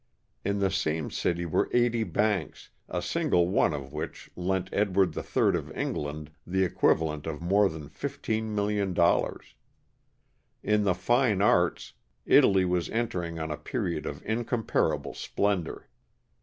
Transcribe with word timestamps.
In 0.43 0.57
the 0.57 0.71
same 0.71 1.11
city 1.11 1.45
were 1.45 1.69
eighty 1.71 2.03
banks, 2.03 2.71
a 2.89 3.03
single 3.03 3.47
one 3.49 3.71
of 3.71 3.93
which 3.93 4.31
lent 4.35 4.67
Edward 4.73 5.15
III 5.15 5.55
of 5.55 5.71
England 5.77 6.31
the 6.47 6.63
equivalent 6.63 7.27
of 7.27 7.39
more 7.39 7.69
than 7.69 7.87
$15,000,000. 7.87 9.41
In 10.63 10.83
the 10.85 10.95
fine 10.95 11.43
arts, 11.43 11.93
Italy 12.25 12.65
was 12.65 12.89
entering 12.89 13.37
on 13.37 13.51
a 13.51 13.57
period 13.57 14.07
of 14.07 14.23
incomparable 14.25 15.13
splendor. 15.13 15.87